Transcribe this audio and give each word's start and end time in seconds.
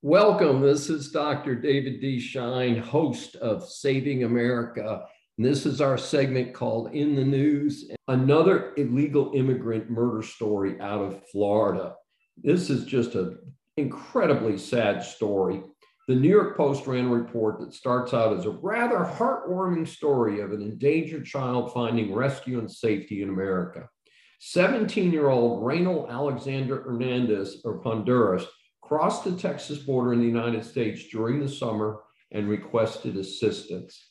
Welcome. 0.00 0.62
This 0.62 0.88
is 0.88 1.10
Dr. 1.10 1.54
David 1.54 2.00
D. 2.00 2.18
Schein, 2.18 2.78
host 2.78 3.36
of 3.36 3.68
Saving 3.68 4.24
America. 4.24 5.04
And 5.36 5.46
this 5.46 5.66
is 5.66 5.82
our 5.82 5.98
segment 5.98 6.54
called 6.54 6.94
In 6.94 7.14
the 7.14 7.24
News. 7.24 7.90
Another 8.08 8.72
illegal 8.78 9.32
immigrant 9.34 9.90
murder 9.90 10.22
story 10.22 10.80
out 10.80 11.02
of 11.02 11.28
Florida. 11.28 11.94
This 12.42 12.70
is 12.70 12.86
just 12.86 13.16
an 13.16 13.38
incredibly 13.76 14.56
sad 14.56 15.02
story. 15.02 15.62
The 16.08 16.16
New 16.16 16.28
York 16.28 16.56
Post 16.56 16.88
ran 16.88 17.04
a 17.04 17.08
report 17.08 17.60
that 17.60 17.72
starts 17.72 18.12
out 18.12 18.36
as 18.36 18.44
a 18.44 18.50
rather 18.50 18.98
heartwarming 18.98 19.86
story 19.86 20.40
of 20.40 20.50
an 20.52 20.60
endangered 20.60 21.24
child 21.24 21.72
finding 21.72 22.12
rescue 22.12 22.58
and 22.58 22.70
safety 22.70 23.22
in 23.22 23.28
America. 23.28 23.88
17 24.40 25.12
year 25.12 25.28
old 25.28 25.62
Reynel 25.62 26.10
Alexander 26.10 26.82
Hernandez 26.82 27.62
of 27.64 27.84
Honduras 27.84 28.44
crossed 28.80 29.22
the 29.22 29.36
Texas 29.36 29.78
border 29.78 30.12
in 30.12 30.18
the 30.18 30.26
United 30.26 30.64
States 30.64 31.06
during 31.06 31.38
the 31.38 31.48
summer 31.48 32.00
and 32.32 32.48
requested 32.48 33.16
assistance. 33.16 34.10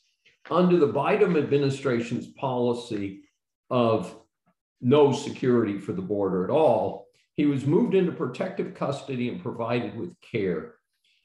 Under 0.50 0.78
the 0.78 0.90
Biden 0.90 1.36
administration's 1.36 2.28
policy 2.28 3.20
of 3.68 4.18
no 4.80 5.12
security 5.12 5.78
for 5.78 5.92
the 5.92 6.00
border 6.00 6.42
at 6.44 6.50
all, 6.50 7.06
he 7.34 7.44
was 7.44 7.66
moved 7.66 7.94
into 7.94 8.12
protective 8.12 8.74
custody 8.74 9.28
and 9.28 9.42
provided 9.42 9.94
with 9.94 10.14
care. 10.22 10.76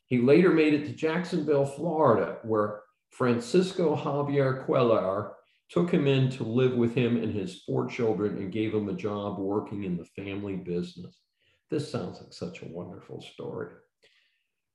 He 0.08 0.20
later 0.20 0.52
made 0.52 0.74
it 0.74 0.86
to 0.86 0.94
Jacksonville, 0.94 1.66
Florida, 1.66 2.38
where 2.44 2.82
Francisco 3.12 3.96
Javier 3.96 4.66
Cuellar 4.66 5.32
took 5.70 5.92
him 5.92 6.08
in 6.08 6.30
to 6.32 6.44
live 6.44 6.74
with 6.74 6.96
him 6.96 7.18
and 7.18 7.34
his 7.34 7.62
four 7.64 7.88
children 7.88 8.38
and 8.38 8.52
gave 8.52 8.74
him 8.74 8.88
a 8.90 8.94
job 8.94 9.38
working 9.38 9.84
in 9.84 9.98
the 9.98 10.06
family 10.06 10.56
business. 10.56 11.22
This 11.70 11.92
sounds 11.92 12.22
like 12.22 12.32
such 12.32 12.62
a 12.62 12.68
wonderful 12.68 13.22
story. 13.22 13.70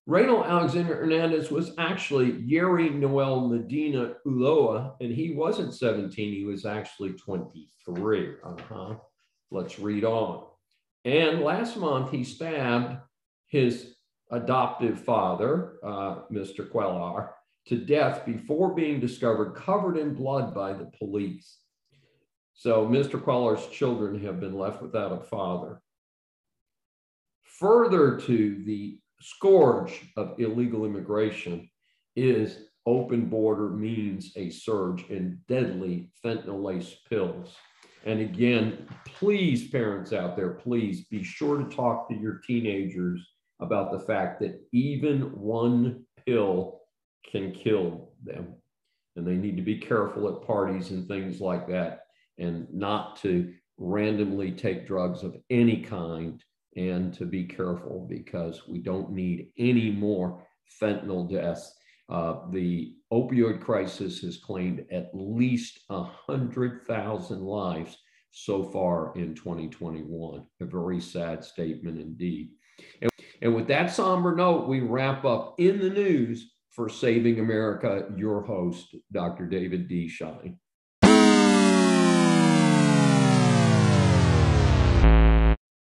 Reynel 0.08 0.44
Alexander 0.44 0.96
Hernandez 0.96 1.50
was 1.50 1.72
actually 1.78 2.32
Yeri 2.42 2.90
Noel 2.90 3.48
Medina 3.48 4.14
Ulloa, 4.26 4.96
and 5.00 5.12
he 5.12 5.32
wasn't 5.32 5.74
17, 5.74 6.34
he 6.34 6.44
was 6.44 6.66
actually 6.66 7.12
23. 7.12 8.32
Uh-huh. 8.44 8.96
Let's 9.50 9.78
read 9.78 10.04
on. 10.04 10.44
And 11.04 11.42
last 11.42 11.76
month, 11.76 12.10
he 12.10 12.24
stabbed 12.24 12.96
his 13.46 13.94
adoptive 14.32 14.98
father, 15.00 15.74
uh, 15.84 16.22
Mr. 16.32 16.68
Cuellar, 16.68 17.30
to 17.66 17.76
death 17.76 18.26
before 18.26 18.74
being 18.74 18.98
discovered 18.98 19.54
covered 19.54 19.96
in 19.96 20.14
blood 20.14 20.54
by 20.54 20.72
the 20.72 20.90
police. 20.98 21.58
So 22.54 22.86
Mr. 22.86 23.22
Cuellar's 23.22 23.66
children 23.68 24.20
have 24.24 24.40
been 24.40 24.58
left 24.58 24.82
without 24.82 25.12
a 25.12 25.20
father. 25.20 25.80
Further 27.44 28.18
to 28.20 28.64
the 28.64 28.98
scourge 29.20 30.12
of 30.16 30.34
illegal 30.38 30.84
immigration 30.84 31.70
is 32.16 32.66
open 32.86 33.26
border 33.26 33.68
means 33.68 34.32
a 34.36 34.50
surge 34.50 35.04
in 35.08 35.38
deadly 35.46 36.10
fentanyl 36.24 36.62
laced 36.62 37.08
pills. 37.08 37.54
And 38.04 38.20
again, 38.20 38.88
please, 39.06 39.68
parents 39.68 40.12
out 40.12 40.36
there, 40.36 40.50
please 40.50 41.04
be 41.04 41.22
sure 41.22 41.62
to 41.62 41.76
talk 41.76 42.08
to 42.08 42.16
your 42.16 42.40
teenagers 42.44 43.24
about 43.62 43.92
the 43.92 44.00
fact 44.00 44.40
that 44.40 44.60
even 44.72 45.20
one 45.38 46.04
pill 46.26 46.80
can 47.30 47.52
kill 47.52 48.10
them. 48.22 48.54
And 49.16 49.26
they 49.26 49.36
need 49.36 49.56
to 49.56 49.62
be 49.62 49.78
careful 49.78 50.28
at 50.28 50.46
parties 50.46 50.90
and 50.90 51.06
things 51.06 51.40
like 51.40 51.68
that 51.68 52.00
and 52.38 52.66
not 52.72 53.16
to 53.22 53.52
randomly 53.78 54.52
take 54.52 54.86
drugs 54.86 55.22
of 55.22 55.36
any 55.50 55.82
kind 55.82 56.42
and 56.76 57.12
to 57.14 57.26
be 57.26 57.44
careful 57.44 58.06
because 58.08 58.66
we 58.66 58.78
don't 58.78 59.12
need 59.12 59.48
any 59.58 59.90
more 59.90 60.46
fentanyl 60.80 61.30
deaths. 61.30 61.74
Uh, 62.08 62.40
the 62.50 62.94
opioid 63.12 63.60
crisis 63.60 64.20
has 64.20 64.38
claimed 64.38 64.84
at 64.90 65.10
least 65.12 65.80
100,000 65.88 67.42
lives 67.42 67.98
so 68.30 68.64
far 68.64 69.12
in 69.16 69.34
2021. 69.34 70.44
A 70.60 70.64
very 70.64 71.00
sad 71.00 71.44
statement 71.44 72.00
indeed. 72.00 72.50
And, 73.42 73.56
with 73.56 73.66
that 73.66 73.90
somber 73.90 74.36
note, 74.36 74.68
we 74.68 74.80
wrap 74.80 75.24
up 75.24 75.56
in 75.58 75.80
the 75.80 75.90
news 75.90 76.52
for 76.70 76.88
Saving 76.88 77.40
America, 77.40 78.06
your 78.16 78.42
host, 78.42 78.94
Dr. 79.10 79.46
David 79.46 79.88
D. 79.88 80.08
Schein. 80.08 80.58